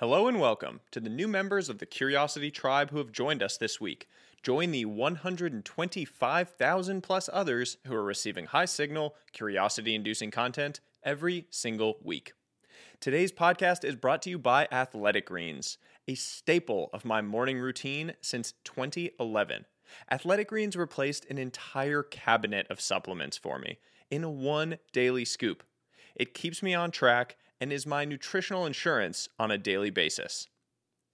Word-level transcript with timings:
Hello 0.00 0.26
and 0.26 0.40
welcome 0.40 0.80
to 0.90 0.98
the 0.98 1.08
new 1.08 1.28
members 1.28 1.68
of 1.68 1.78
the 1.78 1.86
Curiosity 1.86 2.50
Tribe 2.50 2.90
who 2.90 2.98
have 2.98 3.12
joined 3.12 3.44
us 3.44 3.56
this 3.56 3.80
week. 3.80 4.08
Join 4.42 4.72
the 4.72 4.86
125,000 4.86 7.00
plus 7.00 7.30
others 7.32 7.76
who 7.86 7.94
are 7.94 8.02
receiving 8.02 8.46
high 8.46 8.64
signal, 8.64 9.14
curiosity 9.32 9.94
inducing 9.94 10.32
content 10.32 10.80
every 11.04 11.46
single 11.48 11.98
week. 12.02 12.32
Today's 12.98 13.30
podcast 13.30 13.84
is 13.84 13.94
brought 13.94 14.20
to 14.22 14.30
you 14.30 14.38
by 14.38 14.66
Athletic 14.72 15.26
Greens, 15.26 15.78
a 16.08 16.16
staple 16.16 16.90
of 16.92 17.04
my 17.04 17.22
morning 17.22 17.60
routine 17.60 18.14
since 18.20 18.54
2011. 18.64 19.64
Athletic 20.10 20.48
Greens 20.48 20.74
replaced 20.74 21.24
an 21.30 21.38
entire 21.38 22.02
cabinet 22.02 22.66
of 22.68 22.80
supplements 22.80 23.36
for 23.36 23.60
me 23.60 23.78
in 24.10 24.40
one 24.40 24.78
daily 24.92 25.24
scoop. 25.24 25.62
It 26.16 26.34
keeps 26.34 26.64
me 26.64 26.74
on 26.74 26.90
track 26.90 27.36
and 27.64 27.72
is 27.72 27.86
my 27.86 28.04
nutritional 28.04 28.66
insurance 28.66 29.26
on 29.38 29.50
a 29.50 29.56
daily 29.56 29.88
basis. 29.88 30.48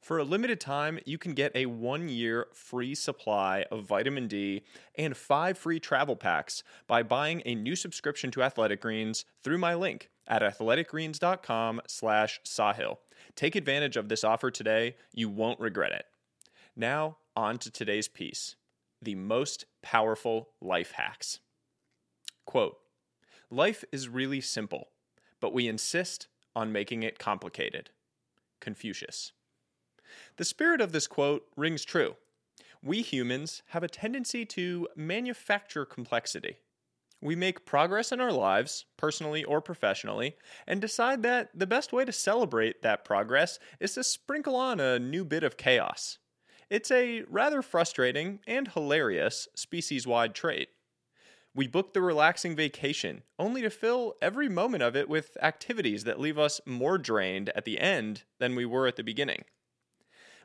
For 0.03 0.19
a 0.19 0.24
limited 0.24 0.61
time, 0.61 0.98
you 1.07 1.16
can 1.16 1.33
get 1.33 1.55
a 1.55 1.66
one 1.66 2.09
year 2.09 2.48
free 2.52 2.97
supply 2.97 3.66
of 3.70 3.84
vitamin 3.84 4.27
D 4.27 4.65
and 4.98 5.16
five 5.16 5.57
free 5.57 5.79
travel 5.79 6.16
packs 6.16 6.65
by 6.88 7.05
buying 7.05 7.41
a 7.45 7.55
new 7.55 7.77
subscription 7.77 8.33
to 8.33 8.43
Athletic 8.43 8.80
Greens 8.80 9.24
through 9.45 9.59
my 9.59 9.77
link 9.77 10.10
at 10.27 10.43
athleticgreens.com 10.43 11.83
slash 11.87 12.41
sahil. 12.45 12.96
Take 13.37 13.55
advantage 13.55 13.96
of 13.96 14.09
this 14.09 14.24
offer 14.24 14.51
today. 14.51 14.96
You 15.15 15.29
won't 15.29 15.60
regret 15.60 15.93
it. 15.93 16.07
Now, 16.74 17.19
on 17.37 17.59
to 17.59 17.71
today's 17.71 18.09
piece 18.09 18.57
the 19.01 19.15
most 19.15 19.66
powerful 19.82 20.48
life 20.60 20.91
hacks. 20.96 21.38
Quote 22.45 22.77
Life 23.52 23.85
is 23.93 24.09
really 24.09 24.41
simple, 24.41 24.88
but 25.41 25.55
we 25.55 25.69
insist 25.69 26.27
on 26.54 26.72
making 26.72 27.02
it 27.02 27.18
complicated. 27.18 27.90
Confucius. 28.60 29.32
The 30.36 30.45
spirit 30.45 30.80
of 30.80 30.92
this 30.92 31.06
quote 31.06 31.46
rings 31.56 31.84
true. 31.84 32.16
We 32.82 33.02
humans 33.02 33.62
have 33.68 33.82
a 33.82 33.88
tendency 33.88 34.45
to 34.46 34.88
manufacture 34.96 35.84
complexity. 35.84 36.57
We 37.23 37.37
make 37.37 37.66
progress 37.66 38.12
in 38.12 38.20
our 38.20 38.32
lives, 38.32 38.87
personally 38.96 39.45
or 39.45 39.60
professionally, 39.60 40.37
and 40.66 40.80
decide 40.80 41.23
that 41.23 41.51
the 41.54 41.66
best 41.66 41.92
way 41.92 42.07
to 42.07 42.12
celebrate 42.12 42.80
that 42.80 43.04
progress 43.04 43.59
is 43.79 43.95
to 43.95 44.04
sprinkle 44.04 44.57
on 44.57 44.80
a 44.80 44.98
new 44.98 45.24
bit 45.24 45.42
of 45.42 45.59
chaos. 45.59 46.18
It's 46.70 46.90
a 46.90 47.24
rather 47.29 47.60
frustrating 47.60 48.38
and 48.46 48.68
hilarious 48.68 49.48
species 49.54 50.07
wide 50.07 50.35
trait. 50.35 50.70
We 51.52 51.66
book 51.66 51.95
the 51.95 52.01
relaxing 52.01 52.54
vacation, 52.54 53.23
only 53.38 53.60
to 53.62 53.70
fill 53.70 54.15
every 54.23 54.48
moment 54.48 54.84
of 54.84 54.95
it 54.95 55.09
with 55.09 55.37
activities 55.43 56.04
that 56.04 56.20
leave 56.20 56.38
us 56.38 56.60
more 56.65 56.96
drained 56.96 57.48
at 57.57 57.65
the 57.65 57.80
end 57.80 58.23
than 58.38 58.54
we 58.54 58.65
were 58.65 58.87
at 58.87 58.95
the 58.95 59.02
beginning. 59.02 59.45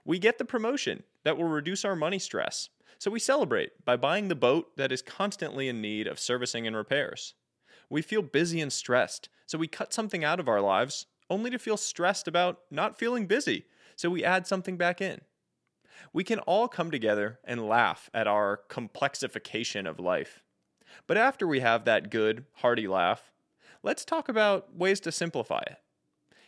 We 0.04 0.18
get 0.18 0.40
the 0.40 0.46
promotion 0.46 1.04
that 1.24 1.38
will 1.38 1.46
reduce 1.46 1.86
our 1.86 1.96
money 1.96 2.18
stress, 2.18 2.70
so 2.98 3.12
we 3.12 3.20
celebrate 3.20 3.86
by 3.86 3.98
buying 3.98 4.30
the 4.30 4.36
boat 4.36 4.76
that 4.78 4.92
is 4.92 5.04
constantly 5.04 5.68
in 5.68 5.80
need 5.80 6.08
of 6.08 6.20
servicing 6.20 6.66
and 6.66 6.76
repairs. 6.76 7.36
We 7.88 8.02
feel 8.02 8.24
busy 8.24 8.60
and 8.60 8.74
stressed, 8.74 9.30
so 9.46 9.60
we 9.60 9.68
cut 9.68 9.94
something 9.94 10.24
out 10.24 10.40
of 10.40 10.48
our 10.48 10.62
lives, 10.62 11.06
only 11.30 11.52
to 11.52 11.60
feel 11.60 11.78
stressed 11.78 12.28
about 12.28 12.62
not 12.72 12.98
feeling 12.98 13.28
busy, 13.28 13.66
so 13.96 14.10
we 14.10 14.24
add 14.24 14.48
something 14.48 14.76
back 14.76 15.02
in. 15.02 15.22
We 16.14 16.24
can 16.24 16.40
all 16.40 16.68
come 16.68 16.90
together 16.90 17.40
and 17.44 17.68
laugh 17.68 18.10
at 18.12 18.28
our 18.28 18.62
complexification 18.70 19.88
of 19.88 20.00
life. 20.00 20.42
But 21.08 21.18
after 21.18 21.48
we 21.48 21.60
have 21.60 21.86
that 21.86 22.10
good, 22.10 22.46
hearty 22.56 22.88
laugh, 22.88 23.32
let's 23.84 24.06
talk 24.06 24.30
about 24.30 24.76
ways 24.76 25.00
to 25.02 25.12
simplify 25.12 25.62
it. 25.68 25.78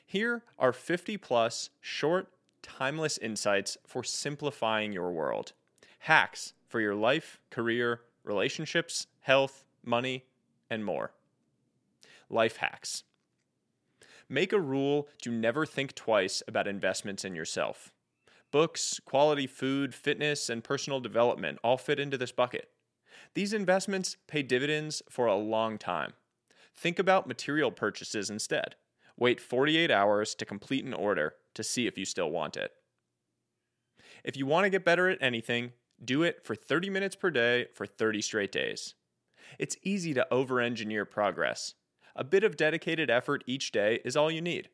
Here 0.05 0.43
are 0.57 0.73
50 0.73 1.17
plus 1.17 1.69
short, 1.81 2.29
timeless 2.61 3.17
insights 3.17 3.77
for 3.85 4.03
simplifying 4.03 4.93
your 4.93 5.11
world. 5.11 5.53
Hacks 5.99 6.53
for 6.67 6.79
your 6.79 6.95
life, 6.95 7.39
career, 7.49 8.01
relationships, 8.23 9.07
health, 9.21 9.65
money, 9.83 10.25
and 10.69 10.85
more. 10.85 11.11
Life 12.29 12.57
hacks. 12.57 13.03
Make 14.29 14.51
a 14.51 14.59
rule 14.59 15.07
to 15.21 15.31
never 15.31 15.65
think 15.65 15.95
twice 15.95 16.43
about 16.47 16.67
investments 16.67 17.23
in 17.23 17.35
yourself. 17.35 17.93
Books, 18.51 18.99
quality 19.05 19.47
food, 19.47 19.93
fitness, 19.93 20.49
and 20.49 20.63
personal 20.63 20.99
development 20.99 21.59
all 21.63 21.77
fit 21.77 21.99
into 21.99 22.17
this 22.17 22.31
bucket. 22.31 22.69
These 23.37 23.53
investments 23.53 24.17
pay 24.25 24.41
dividends 24.41 25.03
for 25.11 25.27
a 25.27 25.35
long 25.35 25.77
time. 25.77 26.13
Think 26.75 26.97
about 26.97 27.27
material 27.27 27.69
purchases 27.69 28.31
instead. 28.31 28.73
Wait 29.15 29.39
48 29.39 29.91
hours 29.91 30.33
to 30.33 30.43
complete 30.43 30.83
an 30.85 30.95
order 30.95 31.35
to 31.53 31.61
see 31.61 31.85
if 31.85 31.99
you 31.99 32.03
still 32.03 32.31
want 32.31 32.57
it. 32.57 32.71
If 34.23 34.37
you 34.37 34.47
want 34.47 34.63
to 34.63 34.71
get 34.71 34.83
better 34.83 35.07
at 35.07 35.21
anything, 35.21 35.73
do 36.03 36.23
it 36.23 36.43
for 36.43 36.55
30 36.55 36.89
minutes 36.89 37.15
per 37.15 37.29
day 37.29 37.67
for 37.75 37.85
30 37.85 38.23
straight 38.23 38.51
days. 38.51 38.95
It's 39.59 39.77
easy 39.83 40.15
to 40.15 40.33
over 40.33 40.59
engineer 40.59 41.05
progress. 41.05 41.75
A 42.15 42.23
bit 42.23 42.43
of 42.43 42.57
dedicated 42.57 43.11
effort 43.11 43.43
each 43.45 43.71
day 43.71 43.99
is 44.03 44.17
all 44.17 44.31
you 44.31 44.41
need. 44.41 44.69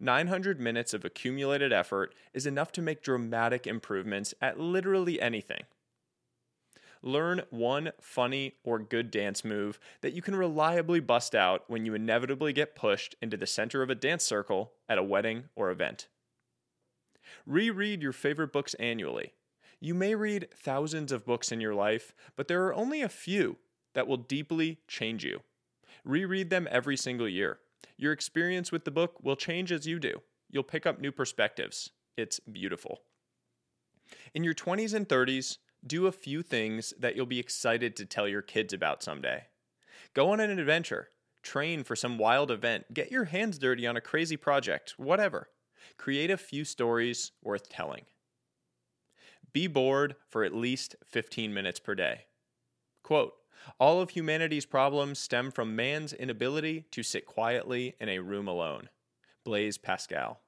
900 0.00 0.58
minutes 0.58 0.94
of 0.94 1.04
accumulated 1.04 1.70
effort 1.70 2.14
is 2.32 2.46
enough 2.46 2.72
to 2.72 2.80
make 2.80 3.02
dramatic 3.02 3.66
improvements 3.66 4.32
at 4.40 4.58
literally 4.58 5.20
anything. 5.20 5.64
Learn 7.02 7.42
one 7.50 7.92
funny 8.00 8.54
or 8.64 8.78
good 8.78 9.10
dance 9.10 9.44
move 9.44 9.78
that 10.00 10.12
you 10.12 10.22
can 10.22 10.34
reliably 10.34 11.00
bust 11.00 11.34
out 11.34 11.64
when 11.68 11.84
you 11.84 11.94
inevitably 11.94 12.52
get 12.52 12.74
pushed 12.74 13.14
into 13.20 13.36
the 13.36 13.46
center 13.46 13.82
of 13.82 13.90
a 13.90 13.94
dance 13.94 14.24
circle 14.24 14.72
at 14.88 14.98
a 14.98 15.02
wedding 15.02 15.44
or 15.54 15.70
event. 15.70 16.08
Reread 17.44 18.02
your 18.02 18.12
favorite 18.12 18.52
books 18.52 18.74
annually. 18.74 19.32
You 19.80 19.94
may 19.94 20.14
read 20.14 20.48
thousands 20.54 21.12
of 21.12 21.26
books 21.26 21.52
in 21.52 21.60
your 21.60 21.74
life, 21.74 22.14
but 22.34 22.48
there 22.48 22.64
are 22.66 22.74
only 22.74 23.02
a 23.02 23.08
few 23.08 23.56
that 23.94 24.06
will 24.06 24.16
deeply 24.16 24.78
change 24.88 25.24
you. 25.24 25.40
Reread 26.04 26.50
them 26.50 26.66
every 26.70 26.96
single 26.96 27.28
year. 27.28 27.58
Your 27.96 28.12
experience 28.12 28.72
with 28.72 28.84
the 28.84 28.90
book 28.90 29.22
will 29.22 29.36
change 29.36 29.72
as 29.72 29.86
you 29.86 29.98
do. 29.98 30.22
You'll 30.50 30.62
pick 30.62 30.86
up 30.86 31.00
new 31.00 31.12
perspectives. 31.12 31.90
It's 32.16 32.40
beautiful. 32.40 33.00
In 34.34 34.44
your 34.44 34.54
20s 34.54 34.94
and 34.94 35.08
30s, 35.08 35.58
do 35.84 36.06
a 36.06 36.12
few 36.12 36.42
things 36.42 36.94
that 36.98 37.16
you'll 37.16 37.26
be 37.26 37.38
excited 37.38 37.96
to 37.96 38.06
tell 38.06 38.28
your 38.28 38.42
kids 38.42 38.72
about 38.72 39.02
someday. 39.02 39.44
Go 40.14 40.30
on 40.30 40.40
an 40.40 40.58
adventure, 40.58 41.08
train 41.42 41.84
for 41.84 41.96
some 41.96 42.18
wild 42.18 42.50
event, 42.50 42.92
get 42.92 43.10
your 43.10 43.24
hands 43.24 43.58
dirty 43.58 43.86
on 43.86 43.96
a 43.96 44.00
crazy 44.00 44.36
project, 44.36 44.94
whatever. 44.96 45.48
Create 45.96 46.30
a 46.30 46.36
few 46.36 46.64
stories 46.64 47.32
worth 47.42 47.68
telling. 47.68 48.04
Be 49.52 49.66
bored 49.66 50.16
for 50.28 50.44
at 50.44 50.54
least 50.54 50.96
15 51.06 51.54
minutes 51.54 51.80
per 51.80 51.94
day. 51.94 52.26
Quote 53.02 53.34
All 53.78 54.00
of 54.00 54.10
humanity's 54.10 54.66
problems 54.66 55.18
stem 55.18 55.50
from 55.50 55.76
man's 55.76 56.12
inability 56.12 56.86
to 56.90 57.02
sit 57.02 57.26
quietly 57.26 57.94
in 58.00 58.08
a 58.08 58.18
room 58.18 58.48
alone. 58.48 58.88
Blaise 59.44 59.78
Pascal. 59.78 60.40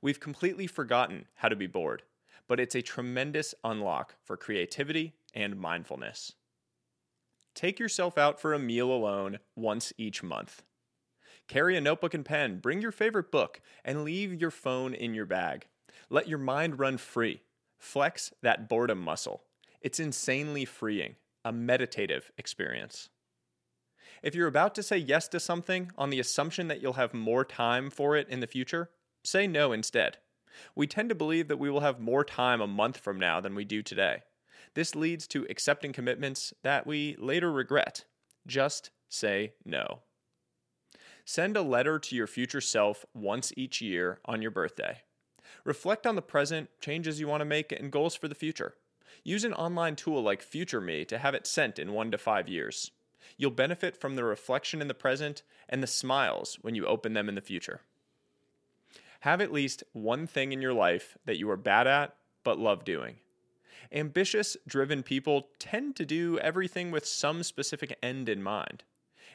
We've 0.00 0.20
completely 0.20 0.66
forgotten 0.66 1.26
how 1.34 1.48
to 1.48 1.56
be 1.56 1.66
bored 1.66 2.04
but 2.50 2.58
it's 2.58 2.74
a 2.74 2.82
tremendous 2.82 3.54
unlock 3.62 4.16
for 4.24 4.36
creativity 4.36 5.12
and 5.32 5.56
mindfulness. 5.56 6.32
Take 7.54 7.78
yourself 7.78 8.18
out 8.18 8.40
for 8.40 8.52
a 8.52 8.58
meal 8.58 8.90
alone 8.90 9.38
once 9.54 9.92
each 9.96 10.24
month. 10.24 10.64
Carry 11.46 11.76
a 11.76 11.80
notebook 11.80 12.12
and 12.12 12.24
pen, 12.24 12.58
bring 12.58 12.82
your 12.82 12.90
favorite 12.90 13.30
book, 13.30 13.60
and 13.84 14.02
leave 14.02 14.34
your 14.40 14.50
phone 14.50 14.94
in 14.94 15.14
your 15.14 15.26
bag. 15.26 15.68
Let 16.08 16.26
your 16.26 16.40
mind 16.40 16.80
run 16.80 16.98
free. 16.98 17.42
Flex 17.78 18.32
that 18.42 18.68
boredom 18.68 19.00
muscle. 19.00 19.44
It's 19.80 20.00
insanely 20.00 20.64
freeing, 20.64 21.14
a 21.44 21.52
meditative 21.52 22.32
experience. 22.36 23.10
If 24.24 24.34
you're 24.34 24.48
about 24.48 24.74
to 24.74 24.82
say 24.82 24.96
yes 24.96 25.28
to 25.28 25.38
something 25.38 25.92
on 25.96 26.10
the 26.10 26.18
assumption 26.18 26.66
that 26.66 26.82
you'll 26.82 26.94
have 26.94 27.14
more 27.14 27.44
time 27.44 27.90
for 27.90 28.16
it 28.16 28.28
in 28.28 28.40
the 28.40 28.48
future, 28.48 28.90
say 29.22 29.46
no 29.46 29.70
instead. 29.70 30.18
We 30.74 30.86
tend 30.86 31.08
to 31.08 31.14
believe 31.14 31.48
that 31.48 31.58
we 31.58 31.70
will 31.70 31.80
have 31.80 32.00
more 32.00 32.24
time 32.24 32.60
a 32.60 32.66
month 32.66 32.98
from 32.98 33.18
now 33.18 33.40
than 33.40 33.54
we 33.54 33.64
do 33.64 33.82
today. 33.82 34.22
This 34.74 34.94
leads 34.94 35.26
to 35.28 35.46
accepting 35.50 35.92
commitments 35.92 36.54
that 36.62 36.86
we 36.86 37.16
later 37.18 37.50
regret. 37.50 38.04
Just 38.46 38.90
say 39.08 39.54
no. 39.64 40.00
Send 41.24 41.56
a 41.56 41.62
letter 41.62 41.98
to 41.98 42.16
your 42.16 42.26
future 42.26 42.60
self 42.60 43.04
once 43.14 43.52
each 43.56 43.80
year 43.80 44.18
on 44.24 44.42
your 44.42 44.50
birthday. 44.50 45.02
Reflect 45.64 46.06
on 46.06 46.16
the 46.16 46.22
present, 46.22 46.70
changes 46.80 47.20
you 47.20 47.28
want 47.28 47.40
to 47.40 47.44
make, 47.44 47.72
and 47.72 47.92
goals 47.92 48.14
for 48.14 48.28
the 48.28 48.34
future. 48.34 48.74
Use 49.24 49.44
an 49.44 49.54
online 49.54 49.96
tool 49.96 50.22
like 50.22 50.42
Future 50.42 50.80
Me 50.80 51.04
to 51.04 51.18
have 51.18 51.34
it 51.34 51.46
sent 51.46 51.78
in 51.78 51.92
one 51.92 52.10
to 52.10 52.18
five 52.18 52.48
years. 52.48 52.90
You'll 53.36 53.50
benefit 53.50 53.96
from 53.96 54.16
the 54.16 54.24
reflection 54.24 54.80
in 54.80 54.88
the 54.88 54.94
present 54.94 55.42
and 55.68 55.82
the 55.82 55.86
smiles 55.86 56.58
when 56.62 56.74
you 56.74 56.86
open 56.86 57.12
them 57.12 57.28
in 57.28 57.34
the 57.34 57.40
future. 57.40 57.82
Have 59.20 59.40
at 59.40 59.52
least 59.52 59.82
one 59.92 60.26
thing 60.26 60.52
in 60.52 60.62
your 60.62 60.72
life 60.72 61.16
that 61.26 61.38
you 61.38 61.50
are 61.50 61.56
bad 61.56 61.86
at 61.86 62.14
but 62.42 62.58
love 62.58 62.84
doing. 62.84 63.16
Ambitious, 63.92 64.56
driven 64.66 65.02
people 65.02 65.48
tend 65.58 65.96
to 65.96 66.06
do 66.06 66.38
everything 66.38 66.90
with 66.90 67.06
some 67.06 67.42
specific 67.42 67.98
end 68.02 68.28
in 68.28 68.42
mind. 68.42 68.84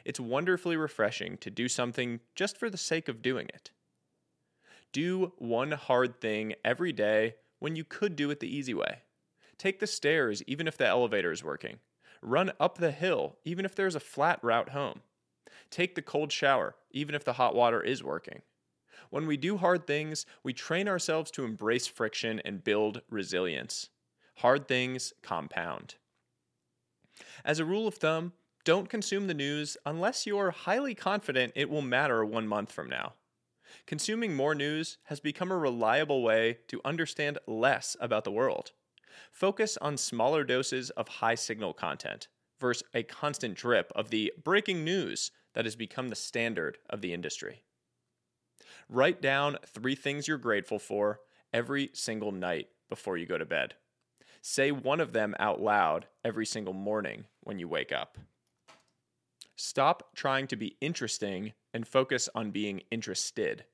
It's 0.04 0.18
wonderfully 0.18 0.76
refreshing 0.76 1.36
to 1.38 1.50
do 1.50 1.68
something 1.68 2.20
just 2.34 2.56
for 2.56 2.68
the 2.68 2.78
sake 2.78 3.08
of 3.08 3.22
doing 3.22 3.48
it. 3.48 3.70
Do 4.92 5.32
one 5.38 5.72
hard 5.72 6.20
thing 6.20 6.54
every 6.64 6.92
day 6.92 7.34
when 7.58 7.76
you 7.76 7.84
could 7.84 8.16
do 8.16 8.30
it 8.30 8.40
the 8.40 8.54
easy 8.54 8.74
way. 8.74 9.02
Take 9.58 9.78
the 9.78 9.86
stairs 9.86 10.42
even 10.46 10.66
if 10.66 10.76
the 10.76 10.86
elevator 10.86 11.32
is 11.32 11.44
working. 11.44 11.78
Run 12.22 12.50
up 12.58 12.78
the 12.78 12.90
hill 12.90 13.36
even 13.44 13.64
if 13.64 13.74
there's 13.74 13.94
a 13.94 14.00
flat 14.00 14.40
route 14.42 14.70
home. 14.70 15.02
Take 15.70 15.94
the 15.94 16.02
cold 16.02 16.32
shower 16.32 16.74
even 16.90 17.14
if 17.14 17.24
the 17.24 17.34
hot 17.34 17.54
water 17.54 17.80
is 17.80 18.02
working. 18.02 18.42
When 19.10 19.26
we 19.26 19.36
do 19.36 19.56
hard 19.56 19.86
things, 19.86 20.26
we 20.42 20.52
train 20.52 20.88
ourselves 20.88 21.30
to 21.32 21.44
embrace 21.44 21.86
friction 21.86 22.40
and 22.44 22.64
build 22.64 23.02
resilience. 23.10 23.90
Hard 24.36 24.68
things 24.68 25.12
compound. 25.22 25.94
As 27.44 27.58
a 27.58 27.64
rule 27.64 27.86
of 27.86 27.94
thumb, 27.94 28.32
don't 28.64 28.88
consume 28.88 29.26
the 29.26 29.34
news 29.34 29.76
unless 29.86 30.26
you 30.26 30.36
are 30.38 30.50
highly 30.50 30.94
confident 30.94 31.52
it 31.54 31.70
will 31.70 31.82
matter 31.82 32.24
one 32.24 32.48
month 32.48 32.72
from 32.72 32.88
now. 32.88 33.14
Consuming 33.86 34.34
more 34.34 34.54
news 34.54 34.98
has 35.04 35.20
become 35.20 35.52
a 35.52 35.56
reliable 35.56 36.22
way 36.22 36.58
to 36.68 36.80
understand 36.84 37.38
less 37.46 37.96
about 38.00 38.24
the 38.24 38.32
world. 38.32 38.72
Focus 39.30 39.78
on 39.80 39.96
smaller 39.96 40.44
doses 40.44 40.90
of 40.90 41.08
high 41.08 41.34
signal 41.34 41.72
content 41.72 42.28
versus 42.58 42.82
a 42.92 43.02
constant 43.02 43.54
drip 43.54 43.92
of 43.94 44.10
the 44.10 44.32
breaking 44.42 44.84
news 44.84 45.30
that 45.54 45.64
has 45.64 45.76
become 45.76 46.08
the 46.08 46.16
standard 46.16 46.78
of 46.90 47.00
the 47.00 47.12
industry. 47.12 47.62
Write 48.88 49.20
down 49.20 49.58
three 49.66 49.94
things 49.94 50.28
you're 50.28 50.38
grateful 50.38 50.78
for 50.78 51.20
every 51.52 51.90
single 51.92 52.32
night 52.32 52.68
before 52.88 53.16
you 53.16 53.26
go 53.26 53.38
to 53.38 53.44
bed. 53.44 53.74
Say 54.40 54.70
one 54.70 55.00
of 55.00 55.12
them 55.12 55.34
out 55.38 55.60
loud 55.60 56.06
every 56.24 56.46
single 56.46 56.74
morning 56.74 57.24
when 57.42 57.58
you 57.58 57.68
wake 57.68 57.92
up. 57.92 58.18
Stop 59.56 60.14
trying 60.14 60.46
to 60.48 60.56
be 60.56 60.76
interesting 60.80 61.54
and 61.72 61.88
focus 61.88 62.28
on 62.34 62.50
being 62.50 62.82
interested. 62.90 63.64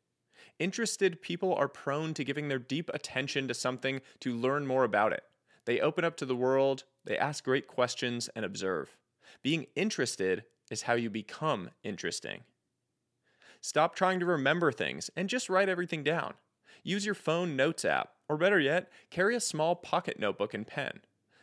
Interested 0.58 1.20
people 1.20 1.54
are 1.54 1.68
prone 1.68 2.14
to 2.14 2.24
giving 2.24 2.48
their 2.48 2.58
deep 2.58 2.88
attention 2.94 3.48
to 3.48 3.54
something 3.54 4.00
to 4.20 4.36
learn 4.36 4.66
more 4.66 4.84
about 4.84 5.12
it. 5.12 5.24
They 5.64 5.80
open 5.80 6.04
up 6.04 6.16
to 6.18 6.26
the 6.26 6.36
world, 6.36 6.84
they 7.04 7.18
ask 7.18 7.44
great 7.44 7.66
questions, 7.66 8.28
and 8.34 8.44
observe. 8.44 8.96
Being 9.42 9.66
interested 9.74 10.44
is 10.70 10.82
how 10.82 10.94
you 10.94 11.10
become 11.10 11.70
interesting. 11.82 12.42
Stop 13.62 13.94
trying 13.94 14.18
to 14.20 14.26
remember 14.26 14.72
things 14.72 15.08
and 15.16 15.28
just 15.28 15.48
write 15.48 15.68
everything 15.68 16.02
down. 16.02 16.34
Use 16.82 17.06
your 17.06 17.14
phone 17.14 17.54
notes 17.54 17.84
app, 17.84 18.10
or 18.28 18.36
better 18.36 18.58
yet, 18.58 18.90
carry 19.08 19.36
a 19.36 19.40
small 19.40 19.76
pocket 19.76 20.18
notebook 20.18 20.52
and 20.52 20.66
pen. 20.66 21.00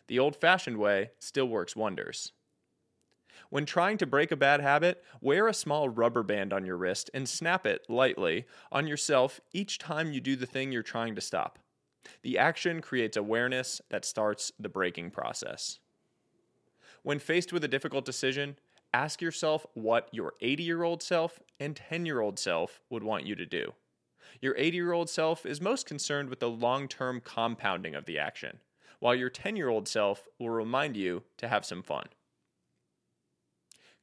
The 0.07 0.19
old 0.19 0.36
fashioned 0.36 0.77
way 0.77 1.12
still 1.18 1.48
works 1.48 1.77
wonders. 1.77 2.33
When 3.50 3.66
trying 3.66 3.98
to 4.00 4.06
break 4.06 4.31
a 4.31 4.36
bad 4.36 4.60
habit, 4.60 5.01
wear 5.21 5.48
a 5.48 5.54
small 5.54 5.88
rubber 5.88 6.24
band 6.24 6.51
on 6.51 6.66
your 6.66 6.75
wrist 6.75 7.10
and 7.13 7.27
snap 7.27 7.66
it 7.66 7.86
lightly 7.88 8.45
on 8.69 8.86
yourself 8.86 9.39
each 9.54 9.77
time 9.77 10.12
you 10.12 10.19
do 10.19 10.36
the 10.36 10.45
thing 10.45 10.74
you're 10.74 10.83
trying 10.83 11.15
to 11.15 11.22
stop. 11.22 11.57
The 12.22 12.38
action 12.38 12.81
creates 12.81 13.15
awareness 13.15 13.81
that 13.89 14.04
starts 14.04 14.51
the 14.60 14.69
breaking 14.69 15.12
process. 15.12 15.80
When 17.01 17.19
faced 17.19 17.54
with 17.54 17.63
a 17.63 17.69
difficult 17.69 18.04
decision, 18.04 18.57
ask 18.94 19.21
yourself 19.21 19.65
what 19.74 20.09
your 20.12 20.33
80 20.41 20.63
year 20.63 20.83
old 20.83 21.03
self 21.03 21.39
and 21.59 21.75
10 21.75 22.06
year 22.06 22.21
old 22.21 22.39
self 22.39 22.81
would 22.89 23.03
want 23.03 23.25
you 23.25 23.36
to 23.36 23.45
do. 23.45 23.74
Your 24.41 24.56
80 24.57 24.77
year 24.77 24.91
old 24.91 25.09
self 25.09 25.45
is 25.45 25.62
most 25.62 25.86
concerned 25.86 26.30
with 26.30 26.39
the 26.39 26.50
long 26.50 26.88
term 26.88 27.21
compounding 27.21 27.95
of 27.95 28.06
the 28.06 28.19
action, 28.19 28.59
while 29.00 29.15
your 29.15 29.30
10 29.30 29.56
year 29.56 29.69
old 29.69 29.88
self 29.88 30.27
will 30.39 30.50
remind 30.50 30.95
you 30.95 31.24
to 31.38 31.47
have 31.47 31.65
some 31.65 31.83
fun 31.83 32.07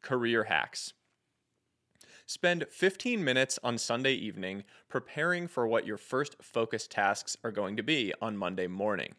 career 0.02 0.44
hacks. 0.44 0.92
Spend 2.26 2.66
15 2.70 3.24
minutes 3.24 3.58
on 3.64 3.76
Sunday 3.76 4.12
evening 4.12 4.62
preparing 4.88 5.48
for 5.48 5.66
what 5.66 5.86
your 5.86 5.96
first 5.96 6.36
focus 6.40 6.86
tasks 6.86 7.36
are 7.42 7.50
going 7.50 7.76
to 7.76 7.82
be 7.82 8.12
on 8.20 8.36
Monday 8.36 8.68
morning. 8.68 9.14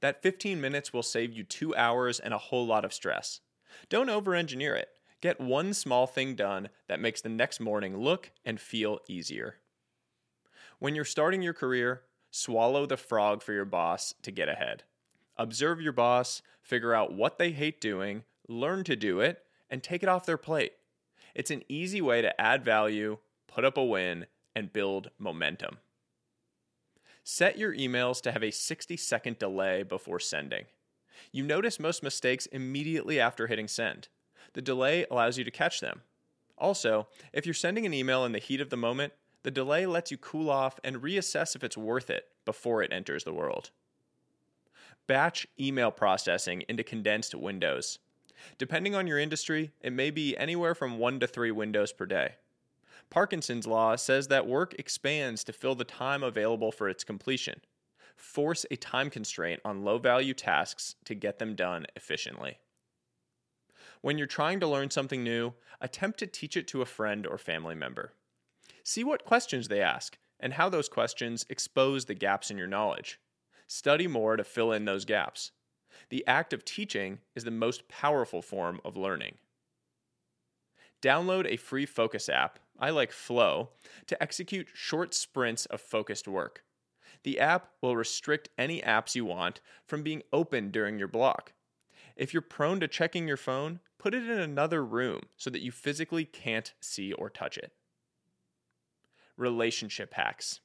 That 0.00 0.22
15 0.22 0.60
minutes 0.60 0.92
will 0.92 1.02
save 1.02 1.32
you 1.32 1.42
two 1.42 1.74
hours 1.74 2.20
and 2.20 2.34
a 2.34 2.38
whole 2.38 2.66
lot 2.66 2.84
of 2.84 2.92
stress. 2.92 3.40
Don't 3.88 4.10
over 4.10 4.34
engineer 4.34 4.74
it. 4.74 4.88
Get 5.20 5.40
one 5.40 5.72
small 5.72 6.06
thing 6.06 6.34
done 6.34 6.68
that 6.88 7.00
makes 7.00 7.20
the 7.20 7.28
next 7.28 7.60
morning 7.60 7.96
look 7.96 8.30
and 8.44 8.60
feel 8.60 9.00
easier. 9.08 9.56
When 10.78 10.94
you're 10.94 11.04
starting 11.04 11.42
your 11.42 11.54
career, 11.54 12.02
swallow 12.30 12.84
the 12.86 12.98
frog 12.98 13.42
for 13.42 13.52
your 13.52 13.64
boss 13.64 14.14
to 14.22 14.30
get 14.30 14.48
ahead. 14.48 14.82
Observe 15.38 15.80
your 15.80 15.92
boss, 15.92 16.42
figure 16.60 16.94
out 16.94 17.12
what 17.12 17.38
they 17.38 17.52
hate 17.52 17.80
doing, 17.80 18.24
learn 18.48 18.84
to 18.84 18.96
do 18.96 19.20
it, 19.20 19.42
and 19.70 19.82
take 19.82 20.02
it 20.02 20.08
off 20.08 20.26
their 20.26 20.36
plate. 20.36 20.72
It's 21.34 21.50
an 21.50 21.62
easy 21.68 22.00
way 22.00 22.22
to 22.22 22.38
add 22.40 22.64
value, 22.64 23.18
put 23.46 23.64
up 23.64 23.76
a 23.76 23.84
win, 23.84 24.26
and 24.54 24.72
build 24.72 25.10
momentum. 25.18 25.78
Set 27.24 27.58
your 27.58 27.74
emails 27.74 28.22
to 28.22 28.32
have 28.32 28.44
a 28.44 28.50
60 28.50 28.96
second 28.96 29.38
delay 29.38 29.82
before 29.82 30.20
sending. 30.20 30.66
You 31.32 31.42
notice 31.42 31.80
most 31.80 32.02
mistakes 32.02 32.46
immediately 32.46 33.18
after 33.18 33.46
hitting 33.46 33.68
send. 33.68 34.08
The 34.52 34.62
delay 34.62 35.06
allows 35.10 35.38
you 35.38 35.44
to 35.44 35.50
catch 35.50 35.80
them. 35.80 36.02
Also, 36.58 37.06
if 37.32 37.44
you're 37.44 37.54
sending 37.54 37.86
an 37.86 37.94
email 37.94 38.24
in 38.24 38.32
the 38.32 38.38
heat 38.38 38.60
of 38.60 38.70
the 38.70 38.76
moment, 38.76 39.12
the 39.42 39.50
delay 39.50 39.86
lets 39.86 40.10
you 40.10 40.16
cool 40.16 40.50
off 40.50 40.80
and 40.82 40.96
reassess 40.96 41.54
if 41.54 41.62
it's 41.62 41.76
worth 41.76 42.10
it 42.10 42.28
before 42.44 42.82
it 42.82 42.92
enters 42.92 43.24
the 43.24 43.34
world. 43.34 43.70
Batch 45.06 45.46
email 45.60 45.90
processing 45.90 46.64
into 46.68 46.82
condensed 46.82 47.34
windows. 47.34 47.98
Depending 48.58 48.94
on 48.94 49.06
your 49.06 49.18
industry, 49.18 49.72
it 49.80 49.92
may 49.92 50.10
be 50.10 50.36
anywhere 50.36 50.74
from 50.74 50.98
one 50.98 51.20
to 51.20 51.26
three 51.26 51.50
windows 51.50 51.92
per 51.92 52.06
day. 52.06 52.34
Parkinson's 53.08 53.66
law 53.66 53.94
says 53.96 54.28
that 54.28 54.46
work 54.46 54.74
expands 54.78 55.44
to 55.44 55.52
fill 55.52 55.74
the 55.74 55.84
time 55.84 56.22
available 56.22 56.72
for 56.72 56.88
its 56.88 57.04
completion. 57.04 57.60
Force 58.16 58.66
a 58.70 58.76
time 58.76 59.10
constraint 59.10 59.60
on 59.64 59.84
low 59.84 59.98
value 59.98 60.34
tasks 60.34 60.96
to 61.04 61.14
get 61.14 61.38
them 61.38 61.54
done 61.54 61.86
efficiently. 61.94 62.58
When 64.06 64.18
you're 64.18 64.28
trying 64.28 64.60
to 64.60 64.68
learn 64.68 64.92
something 64.92 65.24
new, 65.24 65.54
attempt 65.80 66.20
to 66.20 66.28
teach 66.28 66.56
it 66.56 66.68
to 66.68 66.80
a 66.80 66.86
friend 66.86 67.26
or 67.26 67.38
family 67.38 67.74
member. 67.74 68.12
See 68.84 69.02
what 69.02 69.24
questions 69.24 69.66
they 69.66 69.80
ask 69.80 70.16
and 70.38 70.52
how 70.52 70.68
those 70.68 70.88
questions 70.88 71.44
expose 71.50 72.04
the 72.04 72.14
gaps 72.14 72.48
in 72.48 72.56
your 72.56 72.68
knowledge. 72.68 73.18
Study 73.66 74.06
more 74.06 74.36
to 74.36 74.44
fill 74.44 74.70
in 74.70 74.84
those 74.84 75.04
gaps 75.04 75.50
the 76.08 76.24
act 76.24 76.52
of 76.52 76.64
teaching 76.64 77.18
is 77.34 77.42
the 77.42 77.50
most 77.50 77.88
powerful 77.88 78.42
form 78.42 78.80
of 78.84 78.96
learning. 78.96 79.38
Download 81.02 81.44
a 81.44 81.56
free 81.56 81.84
focus 81.84 82.28
app, 82.28 82.60
I 82.78 82.90
like 82.90 83.10
Flow, 83.10 83.70
to 84.06 84.22
execute 84.22 84.68
short 84.72 85.14
sprints 85.14 85.66
of 85.66 85.80
focused 85.80 86.28
work. 86.28 86.62
The 87.24 87.40
app 87.40 87.70
will 87.82 87.96
restrict 87.96 88.50
any 88.56 88.82
apps 88.82 89.16
you 89.16 89.24
want 89.24 89.60
from 89.84 90.04
being 90.04 90.22
open 90.32 90.70
during 90.70 90.96
your 90.96 91.08
block. 91.08 91.54
If 92.16 92.32
you're 92.32 92.40
prone 92.40 92.80
to 92.80 92.88
checking 92.88 93.28
your 93.28 93.36
phone, 93.36 93.80
put 93.98 94.14
it 94.14 94.24
in 94.24 94.38
another 94.38 94.84
room 94.84 95.20
so 95.36 95.50
that 95.50 95.60
you 95.60 95.70
physically 95.70 96.24
can't 96.24 96.72
see 96.80 97.12
or 97.12 97.28
touch 97.28 97.58
it. 97.58 97.72
Relationship 99.36 100.14
hacks. 100.14 100.60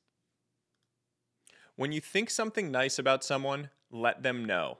When 1.76 1.92
you 1.92 2.00
think 2.00 2.30
something 2.30 2.72
nice 2.72 2.98
about 2.98 3.24
someone, 3.24 3.70
let 3.92 4.24
them 4.24 4.46
know. 4.46 4.78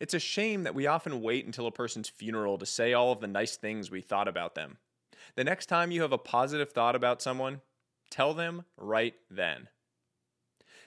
It's 0.00 0.14
a 0.14 0.18
shame 0.18 0.62
that 0.62 0.74
we 0.74 0.86
often 0.86 1.20
wait 1.20 1.44
until 1.44 1.66
a 1.66 1.72
person's 1.72 2.08
funeral 2.08 2.58
to 2.58 2.66
say 2.66 2.92
all 2.92 3.12
of 3.12 3.20
the 3.20 3.26
nice 3.26 3.56
things 3.56 3.90
we 3.90 4.00
thought 4.00 4.28
about 4.28 4.54
them. 4.54 4.78
The 5.36 5.44
next 5.44 5.66
time 5.66 5.90
you 5.90 6.02
have 6.02 6.12
a 6.12 6.18
positive 6.18 6.72
thought 6.72 6.96
about 6.96 7.20
someone, 7.20 7.60
tell 8.10 8.34
them 8.34 8.64
right 8.76 9.14
then. 9.30 9.68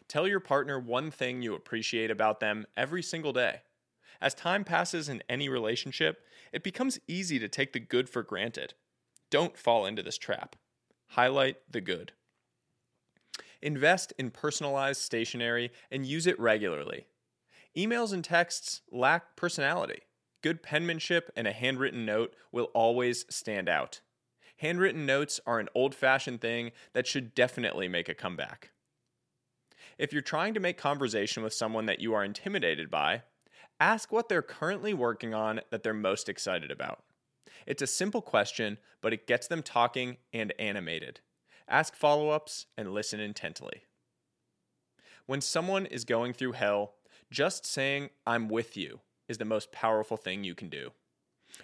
Tell 0.08 0.28
your 0.28 0.40
partner 0.40 0.80
one 0.80 1.12
thing 1.12 1.42
you 1.42 1.54
appreciate 1.54 2.12
about 2.12 2.40
them 2.40 2.66
every 2.76 3.04
single 3.04 3.34
day. 3.34 3.62
As 4.22 4.36
time 4.36 4.64
passes 4.64 5.10
in 5.10 5.24
any 5.28 5.50
relationship, 5.50 6.24
it 6.54 6.64
becomes 6.64 7.00
easy 7.08 7.40
to 7.40 7.48
take 7.48 7.74
the 7.74 7.80
good 7.80 8.08
for 8.08 8.22
granted. 8.22 8.76
Don't 9.32 9.58
fall 9.58 9.86
into 9.86 10.04
this 10.04 10.18
trap. 10.18 10.56
Highlight 11.10 11.58
the 11.70 11.82
good. 11.82 12.12
Invest 13.62 14.14
in 14.18 14.32
personalized 14.32 15.02
stationery 15.02 15.72
and 15.90 16.06
use 16.06 16.28
it 16.28 16.40
regularly. 16.40 17.08
Emails 17.76 18.14
and 18.14 18.24
texts 18.24 18.82
lack 18.92 19.36
personality. 19.36 20.02
Good 20.42 20.62
penmanship 20.62 21.32
and 21.36 21.48
a 21.48 21.52
handwritten 21.52 22.06
note 22.06 22.36
will 22.52 22.70
always 22.74 23.26
stand 23.30 23.70
out. 23.70 24.02
Handwritten 24.58 25.06
notes 25.06 25.40
are 25.48 25.60
an 25.60 25.70
old 25.74 25.96
fashioned 25.96 26.42
thing 26.42 26.72
that 26.94 27.08
should 27.08 27.34
definitely 27.34 27.88
make 27.88 28.10
a 28.10 28.14
comeback. 28.14 28.72
If 29.98 30.12
you're 30.14 30.22
trying 30.22 30.54
to 30.54 30.60
make 30.60 30.78
conversation 30.78 31.44
with 31.44 31.54
someone 31.54 31.86
that 31.86 32.00
you 32.00 32.14
are 32.14 32.24
intimidated 32.24 32.90
by, 32.90 33.24
ask 33.82 34.12
what 34.12 34.30
they're 34.30 34.44
currently 34.44 34.94
working 34.94 35.34
on 35.34 35.60
that 35.72 35.82
they're 35.82 35.94
most 35.94 36.30
excited 36.30 36.70
about. 36.70 37.04
It's 37.66 37.82
a 37.82 37.88
simple 37.88 38.22
question, 38.22 38.78
but 39.02 39.12
it 39.12 39.26
gets 39.26 39.48
them 39.48 39.64
talking 39.64 40.18
and 40.32 40.54
animated. 40.60 41.20
Ask 41.68 41.96
follow 41.96 42.30
ups 42.30 42.68
and 42.78 42.94
listen 42.94 43.20
intently. 43.20 43.84
When 45.26 45.42
someone 45.42 45.88
is 45.88 46.06
going 46.06 46.34
through 46.34 46.52
hell, 46.54 46.94
just 47.32 47.66
saying, 47.66 48.12
I'm 48.26 48.50
with 48.50 48.78
you, 48.78 49.00
is 49.28 49.40
the 49.40 49.46
most 49.46 49.72
powerful 49.72 50.18
thing 50.18 50.44
you 50.44 50.54
can 50.54 50.70
do. 50.70 50.92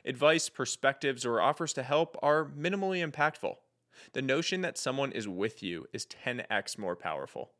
Advice, 0.03 0.49
perspectives, 0.49 1.23
or 1.23 1.39
offers 1.39 1.73
to 1.73 1.83
help 1.83 2.17
are 2.23 2.45
minimally 2.45 3.07
impactful. 3.07 3.55
The 4.13 4.21
notion 4.23 4.61
that 4.61 4.77
someone 4.77 5.11
is 5.11 5.27
with 5.27 5.61
you 5.61 5.85
is 5.93 6.07
10x 6.07 6.79
more 6.79 6.95
powerful. 6.95 7.51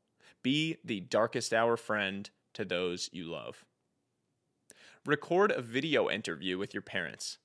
Be 0.42 0.78
the 0.84 1.02
darkest 1.02 1.54
hour 1.54 1.78
friend 1.78 2.30
to 2.54 2.66
those 2.66 3.10
you 3.12 3.26
love. 3.26 3.64
Record 5.08 5.54
a 5.54 5.62
video 5.62 6.10
interview 6.10 6.58
with 6.58 6.74
your 6.74 6.82
parents. 6.82 7.38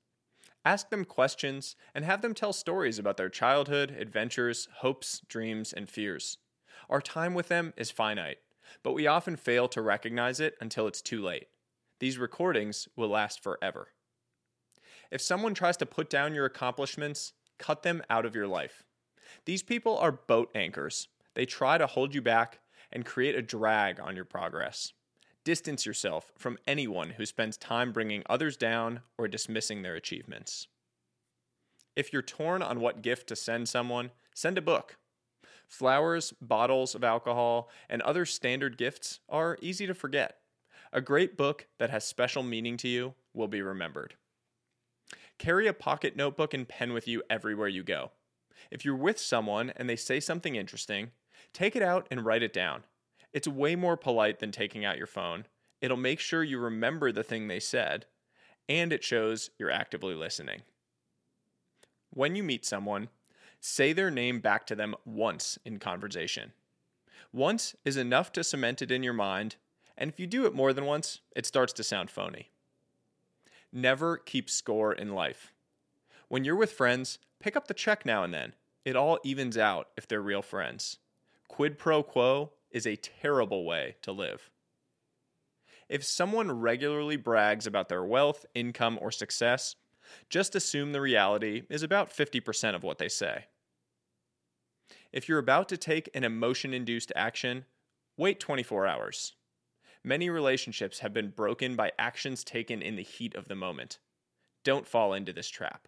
Ask 0.64 0.90
them 0.90 1.04
questions 1.04 1.76
and 1.94 2.04
have 2.04 2.20
them 2.20 2.34
tell 2.34 2.52
stories 2.52 2.98
about 2.98 3.16
their 3.16 3.28
childhood, 3.28 3.92
adventures, 3.92 4.66
hopes, 4.78 5.20
dreams, 5.28 5.72
and 5.72 5.88
fears. 5.88 6.38
Our 6.90 7.00
time 7.00 7.34
with 7.34 7.46
them 7.46 7.72
is 7.76 7.92
finite, 7.92 8.38
but 8.82 8.94
we 8.94 9.06
often 9.06 9.36
fail 9.36 9.68
to 9.68 9.80
recognize 9.80 10.40
it 10.40 10.56
until 10.60 10.88
it's 10.88 11.00
too 11.00 11.22
late. 11.22 11.46
These 12.00 12.18
recordings 12.18 12.88
will 12.96 13.10
last 13.10 13.44
forever. 13.44 13.90
If 15.12 15.20
someone 15.20 15.54
tries 15.54 15.76
to 15.76 15.86
put 15.86 16.10
down 16.10 16.34
your 16.34 16.46
accomplishments, 16.46 17.32
cut 17.58 17.84
them 17.84 18.02
out 18.10 18.26
of 18.26 18.34
your 18.34 18.48
life. 18.48 18.82
These 19.44 19.62
people 19.62 19.96
are 19.98 20.10
boat 20.10 20.50
anchors. 20.56 21.06
They 21.34 21.46
try 21.46 21.78
to 21.78 21.86
hold 21.86 22.12
you 22.12 22.22
back 22.22 22.58
and 22.90 23.06
create 23.06 23.36
a 23.36 23.40
drag 23.40 24.00
on 24.00 24.16
your 24.16 24.24
progress. 24.24 24.94
Distance 25.44 25.84
yourself 25.84 26.30
from 26.36 26.58
anyone 26.68 27.10
who 27.10 27.26
spends 27.26 27.56
time 27.56 27.92
bringing 27.92 28.22
others 28.28 28.56
down 28.56 29.00
or 29.18 29.26
dismissing 29.26 29.82
their 29.82 29.96
achievements. 29.96 30.68
If 31.96 32.12
you're 32.12 32.22
torn 32.22 32.62
on 32.62 32.80
what 32.80 33.02
gift 33.02 33.26
to 33.28 33.36
send 33.36 33.68
someone, 33.68 34.12
send 34.34 34.56
a 34.56 34.62
book. 34.62 34.96
Flowers, 35.66 36.32
bottles 36.40 36.94
of 36.94 37.02
alcohol, 37.02 37.70
and 37.88 38.00
other 38.02 38.24
standard 38.24 38.78
gifts 38.78 39.18
are 39.28 39.58
easy 39.60 39.86
to 39.86 39.94
forget. 39.94 40.38
A 40.92 41.00
great 41.00 41.36
book 41.36 41.66
that 41.78 41.90
has 41.90 42.04
special 42.04 42.42
meaning 42.42 42.76
to 42.76 42.88
you 42.88 43.14
will 43.34 43.48
be 43.48 43.62
remembered. 43.62 44.14
Carry 45.38 45.66
a 45.66 45.72
pocket 45.72 46.14
notebook 46.14 46.54
and 46.54 46.68
pen 46.68 46.92
with 46.92 47.08
you 47.08 47.22
everywhere 47.28 47.68
you 47.68 47.82
go. 47.82 48.12
If 48.70 48.84
you're 48.84 48.94
with 48.94 49.18
someone 49.18 49.72
and 49.76 49.88
they 49.88 49.96
say 49.96 50.20
something 50.20 50.54
interesting, 50.54 51.10
take 51.52 51.74
it 51.74 51.82
out 51.82 52.06
and 52.10 52.24
write 52.24 52.44
it 52.44 52.52
down. 52.52 52.84
It's 53.32 53.48
way 53.48 53.76
more 53.76 53.96
polite 53.96 54.40
than 54.40 54.52
taking 54.52 54.84
out 54.84 54.98
your 54.98 55.06
phone. 55.06 55.46
It'll 55.80 55.96
make 55.96 56.20
sure 56.20 56.44
you 56.44 56.58
remember 56.58 57.10
the 57.10 57.22
thing 57.22 57.48
they 57.48 57.60
said, 57.60 58.06
and 58.68 58.92
it 58.92 59.02
shows 59.02 59.50
you're 59.58 59.70
actively 59.70 60.14
listening. 60.14 60.62
When 62.10 62.36
you 62.36 62.42
meet 62.42 62.66
someone, 62.66 63.08
say 63.60 63.92
their 63.92 64.10
name 64.10 64.40
back 64.40 64.66
to 64.66 64.74
them 64.74 64.94
once 65.04 65.58
in 65.64 65.78
conversation. 65.78 66.52
Once 67.32 67.74
is 67.84 67.96
enough 67.96 68.32
to 68.32 68.44
cement 68.44 68.82
it 68.82 68.90
in 68.90 69.02
your 69.02 69.14
mind, 69.14 69.56
and 69.96 70.10
if 70.10 70.20
you 70.20 70.26
do 70.26 70.44
it 70.44 70.54
more 70.54 70.72
than 70.72 70.84
once, 70.84 71.20
it 71.34 71.46
starts 71.46 71.72
to 71.72 71.82
sound 71.82 72.10
phony. 72.10 72.50
Never 73.72 74.18
keep 74.18 74.50
score 74.50 74.92
in 74.92 75.14
life. 75.14 75.52
When 76.28 76.44
you're 76.44 76.56
with 76.56 76.72
friends, 76.72 77.18
pick 77.40 77.56
up 77.56 77.68
the 77.68 77.74
check 77.74 78.04
now 78.04 78.22
and 78.22 78.34
then. 78.34 78.54
It 78.84 78.96
all 78.96 79.18
evens 79.24 79.56
out 79.56 79.88
if 79.96 80.06
they're 80.06 80.20
real 80.20 80.42
friends. 80.42 80.98
Quid 81.48 81.78
pro 81.78 82.02
quo 82.02 82.52
is 82.72 82.86
a 82.86 82.96
terrible 82.96 83.64
way 83.64 83.96
to 84.02 84.12
live. 84.12 84.50
If 85.88 86.04
someone 86.04 86.60
regularly 86.60 87.16
brags 87.16 87.66
about 87.66 87.88
their 87.88 88.04
wealth, 88.04 88.46
income, 88.54 88.98
or 89.00 89.10
success, 89.10 89.76
just 90.30 90.54
assume 90.54 90.92
the 90.92 91.00
reality 91.00 91.62
is 91.68 91.82
about 91.82 92.10
50% 92.10 92.74
of 92.74 92.82
what 92.82 92.98
they 92.98 93.08
say. 93.08 93.44
If 95.12 95.28
you're 95.28 95.38
about 95.38 95.68
to 95.68 95.76
take 95.76 96.08
an 96.14 96.24
emotion 96.24 96.72
induced 96.72 97.12
action, 97.14 97.66
wait 98.16 98.40
24 98.40 98.86
hours. 98.86 99.34
Many 100.04 100.30
relationships 100.30 101.00
have 101.00 101.12
been 101.12 101.28
broken 101.28 101.76
by 101.76 101.92
actions 101.98 102.42
taken 102.42 102.82
in 102.82 102.96
the 102.96 103.02
heat 103.02 103.34
of 103.34 103.48
the 103.48 103.54
moment. 103.54 103.98
Don't 104.64 104.88
fall 104.88 105.12
into 105.12 105.32
this 105.32 105.48
trap. 105.48 105.86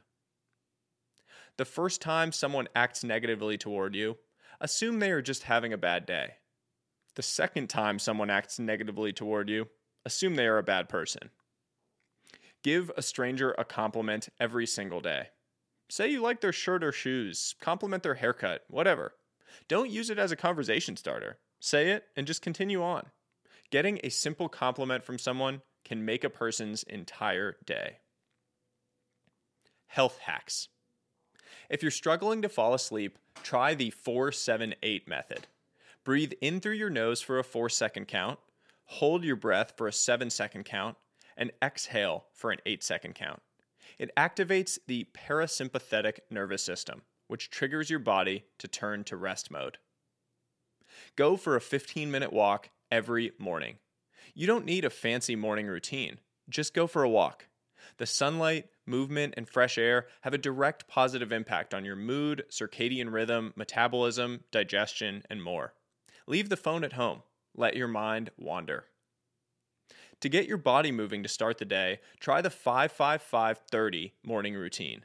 The 1.57 1.65
first 1.65 2.01
time 2.01 2.33
someone 2.33 2.69
acts 2.75 3.05
negatively 3.05 3.57
toward 3.57 3.95
you, 3.95 4.19
assume 4.61 4.99
they 4.99 5.11
are 5.11 5.23
just 5.23 5.45
having 5.45 5.73
a 5.73 5.79
bad 5.79 6.07
day. 6.07 6.35
The 7.17 7.23
second 7.23 7.69
time 7.69 7.99
someone 7.99 8.31
acts 8.31 8.59
negatively 8.59 9.13
toward 9.13 9.49
you, 9.49 9.69
assume 10.05 10.35
they 10.35 10.47
are 10.47 10.59
a 10.59 10.65
bad 10.65 10.89
person. 10.89 11.31
Give 12.63 12.91
a 12.97 13.03
stranger 13.03 13.55
a 13.59 13.65
compliment 13.65 14.29
every 14.41 14.67
single 14.67 15.01
day. 15.01 15.29
Say 15.91 16.09
you 16.09 16.23
like 16.23 16.41
their 16.41 16.53
shirt 16.53 16.83
or 16.83 16.93
shoes, 16.93 17.55
compliment 17.61 18.03
their 18.03 18.15
haircut, 18.15 18.63
whatever. 18.69 19.13
Don't 19.69 19.91
use 19.91 20.11
it 20.11 20.19
as 20.19 20.33
a 20.33 20.37
conversation 20.37 20.97
starter. 20.97 21.39
Say 21.61 21.91
it 21.91 22.05
and 22.17 22.27
just 22.27 22.43
continue 22.43 22.83
on. 22.83 23.07
Getting 23.71 24.01
a 24.03 24.09
simple 24.09 24.49
compliment 24.49 25.05
from 25.05 25.19
someone 25.19 25.63
can 25.85 26.05
make 26.05 26.25
a 26.25 26.31
person's 26.31 26.83
entire 26.85 27.57
day. 27.65 27.99
Health 29.87 30.19
hacks. 30.21 30.69
If 31.71 31.83
you're 31.83 31.91
struggling 31.91 32.43
to 32.43 32.49
fall 32.49 32.75
asleep, 32.75 33.19
try 33.43 33.75
the 33.75 33.91
478 33.91 35.07
method. 35.07 35.47
Breathe 36.05 36.35
in 36.43 36.61
through 36.61 36.75
your 36.75 36.91
nose 36.91 37.23
for 37.23 37.39
a 37.39 37.45
4 37.45 37.71
second 37.71 38.09
count, 38.09 38.39
hold 38.85 39.25
your 39.25 39.37
breath 39.37 39.73
for 39.77 39.89
a 39.89 39.93
7 39.93 40.29
second 40.29 40.65
count, 40.65 40.99
and 41.35 41.51
exhale 41.63 42.27
for 42.35 42.51
an 42.51 42.59
8 42.67 42.85
second 42.85 43.15
count. 43.15 43.41
It 43.99 44.15
activates 44.15 44.79
the 44.87 45.09
parasympathetic 45.15 46.19
nervous 46.31 46.63
system, 46.63 47.03
which 47.29 47.49
triggers 47.49 47.89
your 47.89 48.01
body 48.01 48.45
to 48.59 48.69
turn 48.69 49.05
to 49.05 49.17
rest 49.17 49.51
mode. 49.51 49.79
Go 51.17 51.39
for 51.39 51.57
a 51.57 51.61
15 51.61 52.11
minute 52.11 52.35
walk 52.35 52.69
every 52.91 53.33
morning. 53.39 53.77
You 54.35 54.47
don't 54.47 54.67
need 54.67 54.85
a 54.85 54.91
fancy 54.91 55.37
morning 55.37 55.69
routine, 55.69 56.19
just 56.51 56.75
go 56.75 56.87
for 56.87 57.03
a 57.03 57.09
walk. 57.09 57.47
The 57.97 58.07
sunlight, 58.07 58.67
movement, 58.85 59.35
and 59.37 59.49
fresh 59.49 59.79
air 59.79 60.07
have 60.21 60.35
a 60.35 60.39
direct 60.39 60.87
positive 60.87 61.33
impact 61.33 61.73
on 61.73 61.85
your 61.85 61.97
mood, 61.97 62.45
circadian 62.51 63.11
rhythm, 63.11 63.55
metabolism, 63.57 64.45
digestion, 64.51 65.23
and 65.31 65.43
more. 65.43 65.73
Leave 66.27 66.49
the 66.49 66.57
phone 66.57 66.85
at 66.85 66.95
home. 66.95 67.23
Let 67.55 67.77
your 67.77 67.89
mind 67.89 68.31
wander. 68.39 68.87
To 70.21 70.29
get 70.31 70.47
your 70.47 70.57
body 70.57 70.91
moving 70.91 71.23
to 71.23 71.29
start 71.29 71.59
the 71.59 71.67
day, 71.67 72.01
try 72.19 72.41
the 72.41 72.49
55530 72.49 74.15
morning 74.25 74.55
routine. 74.55 75.05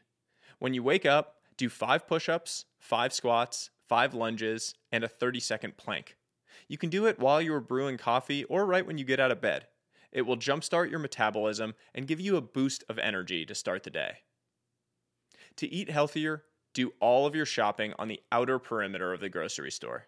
When 0.59 0.73
you 0.73 0.81
wake 0.81 1.05
up, 1.05 1.35
do 1.57 1.67
5 1.67 2.07
push-ups, 2.07 2.65
5 2.79 3.13
squats, 3.13 3.69
5 3.89 4.13
lunges, 4.13 4.75
and 4.93 5.03
a 5.03 5.09
30-second 5.09 5.75
plank. 5.75 6.15
You 6.69 6.77
can 6.77 6.89
do 6.89 7.05
it 7.05 7.19
while 7.19 7.41
you 7.41 7.53
are 7.53 7.59
brewing 7.59 7.97
coffee 7.97 8.45
or 8.45 8.65
right 8.65 8.85
when 8.85 8.97
you 8.97 9.03
get 9.03 9.19
out 9.19 9.31
of 9.31 9.41
bed. 9.41 9.67
It 10.13 10.21
will 10.21 10.37
jumpstart 10.37 10.89
your 10.89 10.99
metabolism 10.99 11.73
and 11.93 12.07
give 12.07 12.21
you 12.21 12.37
a 12.37 12.41
boost 12.41 12.83
of 12.87 12.97
energy 12.97 13.45
to 13.45 13.53
start 13.53 13.83
the 13.83 13.89
day. 13.89 14.19
To 15.57 15.67
eat 15.67 15.89
healthier, 15.89 16.43
do 16.73 16.93
all 17.01 17.25
of 17.25 17.35
your 17.35 17.45
shopping 17.45 17.93
on 17.99 18.07
the 18.07 18.21
outer 18.31 18.57
perimeter 18.57 19.11
of 19.11 19.19
the 19.19 19.29
grocery 19.29 19.71
store. 19.71 20.05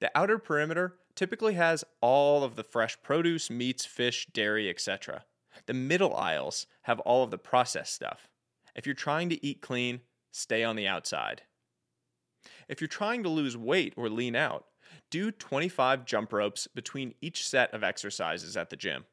The 0.00 0.10
outer 0.14 0.38
perimeter 0.38 0.96
typically 1.14 1.54
has 1.54 1.84
all 2.00 2.44
of 2.44 2.56
the 2.56 2.64
fresh 2.64 3.00
produce, 3.02 3.50
meats, 3.50 3.84
fish, 3.84 4.26
dairy, 4.32 4.68
etc. 4.68 5.24
The 5.66 5.74
middle 5.74 6.14
aisles 6.14 6.66
have 6.82 7.00
all 7.00 7.24
of 7.24 7.30
the 7.30 7.38
processed 7.38 7.94
stuff. 7.94 8.28
If 8.74 8.86
you're 8.86 8.94
trying 8.94 9.30
to 9.30 9.44
eat 9.44 9.62
clean, 9.62 10.00
stay 10.30 10.62
on 10.62 10.76
the 10.76 10.86
outside. 10.86 11.42
If 12.68 12.80
you're 12.80 12.88
trying 12.88 13.22
to 13.22 13.28
lose 13.28 13.56
weight 13.56 13.94
or 13.96 14.08
lean 14.08 14.36
out, 14.36 14.66
do 15.10 15.30
25 15.30 16.04
jump 16.04 16.32
ropes 16.32 16.66
between 16.66 17.14
each 17.20 17.46
set 17.46 17.72
of 17.72 17.82
exercises 17.82 18.56
at 18.56 18.70
the 18.70 18.76
gym. 18.76 19.06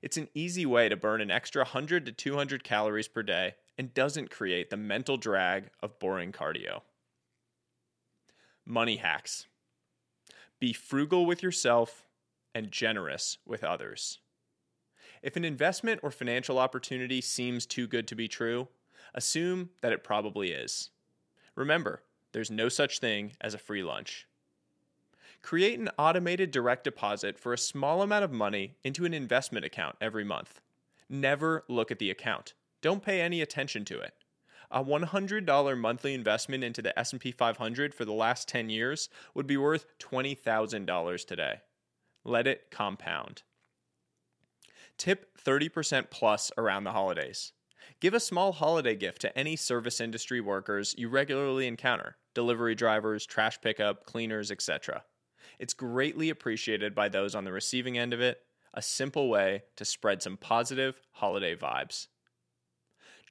It's 0.00 0.16
an 0.16 0.28
easy 0.34 0.66
way 0.66 0.88
to 0.88 0.96
burn 0.96 1.20
an 1.20 1.30
extra 1.30 1.62
100 1.62 2.06
to 2.06 2.12
200 2.12 2.64
calories 2.64 3.08
per 3.08 3.22
day 3.22 3.54
and 3.78 3.94
doesn't 3.94 4.30
create 4.30 4.70
the 4.70 4.76
mental 4.76 5.16
drag 5.16 5.70
of 5.80 5.98
boring 5.98 6.32
cardio. 6.32 6.80
Money 8.64 8.96
hacks. 8.96 9.46
Be 10.62 10.72
frugal 10.72 11.26
with 11.26 11.42
yourself 11.42 12.06
and 12.54 12.70
generous 12.70 13.36
with 13.44 13.64
others. 13.64 14.20
If 15.20 15.34
an 15.34 15.44
investment 15.44 15.98
or 16.04 16.12
financial 16.12 16.56
opportunity 16.56 17.20
seems 17.20 17.66
too 17.66 17.88
good 17.88 18.06
to 18.06 18.14
be 18.14 18.28
true, 18.28 18.68
assume 19.12 19.70
that 19.80 19.92
it 19.92 20.04
probably 20.04 20.52
is. 20.52 20.90
Remember, 21.56 22.04
there's 22.30 22.48
no 22.48 22.68
such 22.68 23.00
thing 23.00 23.32
as 23.40 23.54
a 23.54 23.58
free 23.58 23.82
lunch. 23.82 24.28
Create 25.42 25.80
an 25.80 25.90
automated 25.98 26.52
direct 26.52 26.84
deposit 26.84 27.40
for 27.40 27.52
a 27.52 27.58
small 27.58 28.00
amount 28.00 28.22
of 28.22 28.30
money 28.30 28.76
into 28.84 29.04
an 29.04 29.14
investment 29.14 29.64
account 29.64 29.96
every 30.00 30.22
month. 30.22 30.60
Never 31.08 31.64
look 31.66 31.90
at 31.90 31.98
the 31.98 32.12
account. 32.12 32.54
Don't 32.80 33.02
pay 33.02 33.20
any 33.20 33.40
attention 33.40 33.84
to 33.86 33.98
it 33.98 34.14
a 34.72 34.82
$100 34.82 35.78
monthly 35.78 36.14
investment 36.14 36.64
into 36.64 36.82
the 36.82 36.98
S&P 36.98 37.30
500 37.30 37.94
for 37.94 38.04
the 38.04 38.12
last 38.12 38.48
10 38.48 38.70
years 38.70 39.08
would 39.34 39.46
be 39.46 39.56
worth 39.56 39.86
$20,000 39.98 41.26
today. 41.26 41.60
Let 42.24 42.46
it 42.46 42.70
compound. 42.70 43.42
Tip 44.96 45.38
30% 45.44 46.10
plus 46.10 46.50
around 46.56 46.84
the 46.84 46.92
holidays. 46.92 47.52
Give 48.00 48.14
a 48.14 48.20
small 48.20 48.52
holiday 48.52 48.94
gift 48.94 49.20
to 49.22 49.38
any 49.38 49.56
service 49.56 50.00
industry 50.00 50.40
workers 50.40 50.94
you 50.96 51.08
regularly 51.08 51.66
encounter 51.66 52.16
delivery 52.34 52.74
drivers, 52.74 53.26
trash 53.26 53.60
pickup, 53.60 54.06
cleaners, 54.06 54.50
etc. 54.50 55.04
It's 55.58 55.74
greatly 55.74 56.30
appreciated 56.30 56.94
by 56.94 57.08
those 57.08 57.34
on 57.34 57.44
the 57.44 57.52
receiving 57.52 57.98
end 57.98 58.14
of 58.14 58.20
it, 58.20 58.40
a 58.72 58.80
simple 58.80 59.28
way 59.28 59.64
to 59.76 59.84
spread 59.84 60.22
some 60.22 60.38
positive 60.38 61.00
holiday 61.12 61.54
vibes. 61.54 62.06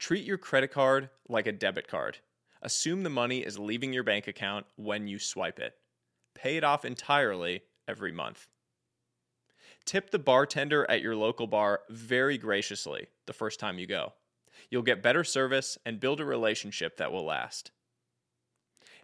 Treat 0.02 0.24
your 0.24 0.36
credit 0.36 0.72
card 0.72 1.10
like 1.28 1.46
a 1.46 1.52
debit 1.52 1.86
card. 1.86 2.18
Assume 2.60 3.04
the 3.04 3.08
money 3.08 3.38
is 3.38 3.56
leaving 3.56 3.92
your 3.92 4.02
bank 4.02 4.26
account 4.26 4.66
when 4.74 5.06
you 5.06 5.20
swipe 5.20 5.60
it. 5.60 5.76
Pay 6.34 6.56
it 6.56 6.64
off 6.64 6.84
entirely 6.84 7.62
every 7.86 8.10
month. 8.10 8.48
Tip 9.84 10.10
the 10.10 10.18
bartender 10.18 10.84
at 10.90 11.02
your 11.02 11.14
local 11.14 11.46
bar 11.46 11.82
very 11.88 12.36
graciously 12.36 13.06
the 13.26 13.32
first 13.32 13.60
time 13.60 13.78
you 13.78 13.86
go. 13.86 14.12
You'll 14.70 14.82
get 14.82 15.04
better 15.04 15.22
service 15.22 15.78
and 15.86 16.00
build 16.00 16.18
a 16.18 16.24
relationship 16.24 16.96
that 16.96 17.12
will 17.12 17.24
last. 17.24 17.70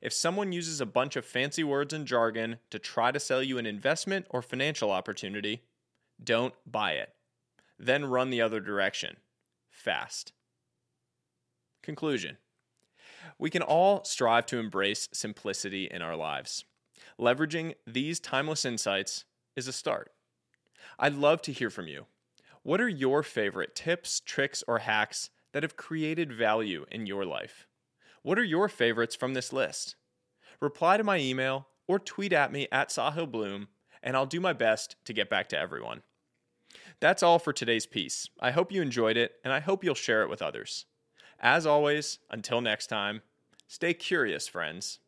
If 0.02 0.12
someone 0.12 0.50
uses 0.50 0.80
a 0.80 0.86
bunch 0.86 1.14
of 1.14 1.24
fancy 1.24 1.62
words 1.62 1.94
and 1.94 2.08
jargon 2.08 2.58
to 2.70 2.80
try 2.80 3.12
to 3.12 3.20
sell 3.20 3.40
you 3.44 3.56
an 3.58 3.66
investment 3.66 4.26
or 4.30 4.42
financial 4.42 4.90
opportunity, 4.90 5.62
don't 6.20 6.54
buy 6.66 6.94
it. 6.94 7.14
Then 7.78 8.04
run 8.04 8.30
the 8.30 8.40
other 8.40 8.58
direction 8.58 9.18
fast. 9.70 10.32
Conclusion 11.82 12.38
We 13.38 13.50
can 13.50 13.62
all 13.62 14.04
strive 14.04 14.46
to 14.46 14.58
embrace 14.58 15.08
simplicity 15.12 15.88
in 15.90 16.02
our 16.02 16.16
lives. 16.16 16.64
Leveraging 17.18 17.74
these 17.86 18.20
timeless 18.20 18.64
insights 18.64 19.24
is 19.56 19.68
a 19.68 19.72
start. 19.72 20.10
I'd 20.98 21.14
love 21.14 21.42
to 21.42 21.52
hear 21.52 21.70
from 21.70 21.88
you. 21.88 22.06
What 22.62 22.80
are 22.80 22.88
your 22.88 23.22
favorite 23.22 23.74
tips, 23.74 24.20
tricks, 24.20 24.62
or 24.66 24.80
hacks 24.80 25.30
that 25.52 25.62
have 25.62 25.76
created 25.76 26.32
value 26.32 26.84
in 26.90 27.06
your 27.06 27.24
life? 27.24 27.66
What 28.22 28.38
are 28.38 28.44
your 28.44 28.68
favorites 28.68 29.14
from 29.14 29.34
this 29.34 29.52
list? 29.52 29.96
Reply 30.60 30.96
to 30.96 31.04
my 31.04 31.18
email 31.18 31.68
or 31.86 31.98
tweet 31.98 32.32
at 32.32 32.52
me 32.52 32.68
at 32.70 32.90
Sahil 32.90 33.30
Bloom, 33.30 33.68
and 34.02 34.16
I'll 34.16 34.26
do 34.26 34.40
my 34.40 34.52
best 34.52 34.96
to 35.06 35.12
get 35.12 35.30
back 35.30 35.48
to 35.50 35.58
everyone. 35.58 36.02
That's 37.00 37.22
all 37.22 37.38
for 37.38 37.52
today's 37.52 37.86
piece. 37.86 38.28
I 38.40 38.50
hope 38.50 38.72
you 38.72 38.82
enjoyed 38.82 39.16
it, 39.16 39.32
and 39.44 39.52
I 39.52 39.60
hope 39.60 39.82
you'll 39.82 39.94
share 39.94 40.22
it 40.22 40.28
with 40.28 40.42
others. 40.42 40.84
As 41.40 41.66
always, 41.66 42.18
until 42.30 42.60
next 42.60 42.88
time, 42.88 43.22
stay 43.66 43.94
curious, 43.94 44.48
friends. 44.48 44.98